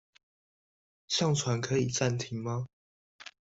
[1.07, 2.65] 上傳可以暫停嗎？